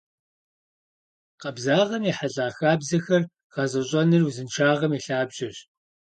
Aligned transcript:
Къабзагъэм 1.41 2.03
ехьэлӏа 2.11 2.47
хабзэхэр 2.55 3.23
гъэзэщӏэныр 3.53 4.23
узыншагъэм 4.27 4.91
и 4.97 4.99
лъабжьэщ. 5.05 5.57